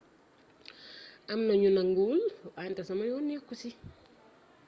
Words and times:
am 1.31 1.39
na 1.47 1.53
ñu 1.61 1.69
nanguwul 1.73 2.21
wante 2.55 2.81
sama 2.87 3.03
yoon 3.09 3.23
nekku 3.27 3.53
ci 3.61 3.69